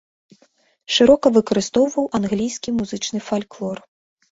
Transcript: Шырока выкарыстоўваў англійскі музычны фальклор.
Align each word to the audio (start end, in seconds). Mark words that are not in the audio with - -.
Шырока 0.95 1.25
выкарыстоўваў 1.35 2.09
англійскі 2.21 2.69
музычны 2.81 3.19
фальклор. 3.29 3.77